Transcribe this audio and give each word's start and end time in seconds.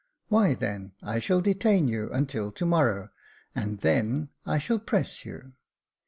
Why, 0.29 0.55
then, 0.55 0.93
I 1.03 1.19
shall 1.19 1.41
detain 1.41 1.87
you 1.87 2.09
until 2.11 2.51
to 2.51 2.65
morrow, 2.65 3.11
and 3.53 3.81
then 3.81 4.29
I 4.47 4.57
shall 4.57 4.79
press 4.79 5.25
you." 5.25 5.53